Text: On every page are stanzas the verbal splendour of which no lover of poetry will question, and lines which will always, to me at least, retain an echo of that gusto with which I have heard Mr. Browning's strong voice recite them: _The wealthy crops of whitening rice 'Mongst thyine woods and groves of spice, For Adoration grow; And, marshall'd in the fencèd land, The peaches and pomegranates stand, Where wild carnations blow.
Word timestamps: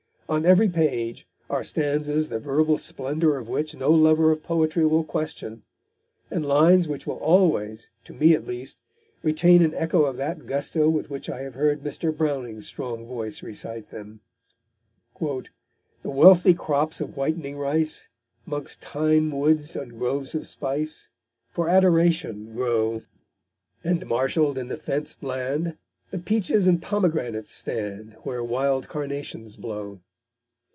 On 0.29 0.45
every 0.45 0.69
page 0.69 1.27
are 1.49 1.61
stanzas 1.61 2.29
the 2.29 2.39
verbal 2.39 2.77
splendour 2.77 3.35
of 3.37 3.49
which 3.49 3.75
no 3.75 3.91
lover 3.91 4.31
of 4.31 4.41
poetry 4.41 4.85
will 4.85 5.03
question, 5.03 5.61
and 6.29 6.45
lines 6.45 6.87
which 6.87 7.05
will 7.05 7.17
always, 7.17 7.89
to 8.05 8.13
me 8.13 8.33
at 8.33 8.47
least, 8.47 8.77
retain 9.23 9.61
an 9.61 9.73
echo 9.73 10.05
of 10.05 10.15
that 10.15 10.45
gusto 10.47 10.87
with 10.87 11.09
which 11.09 11.29
I 11.29 11.41
have 11.41 11.55
heard 11.55 11.81
Mr. 11.83 12.15
Browning's 12.15 12.65
strong 12.65 13.05
voice 13.05 13.43
recite 13.43 13.87
them: 13.87 14.21
_The 15.19 15.49
wealthy 16.05 16.53
crops 16.53 17.01
of 17.01 17.17
whitening 17.17 17.57
rice 17.57 18.07
'Mongst 18.45 18.79
thyine 18.79 19.31
woods 19.31 19.75
and 19.75 19.99
groves 19.99 20.33
of 20.33 20.47
spice, 20.47 21.09
For 21.51 21.67
Adoration 21.67 22.55
grow; 22.55 23.01
And, 23.83 24.05
marshall'd 24.07 24.57
in 24.57 24.69
the 24.69 24.77
fencèd 24.77 25.21
land, 25.23 25.77
The 26.09 26.19
peaches 26.19 26.67
and 26.67 26.81
pomegranates 26.81 27.51
stand, 27.53 28.15
Where 28.23 28.41
wild 28.41 28.87
carnations 28.87 29.57
blow. 29.57 29.99